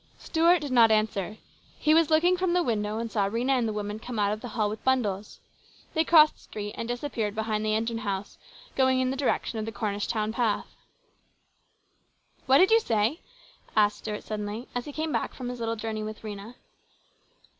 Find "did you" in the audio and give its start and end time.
12.57-12.79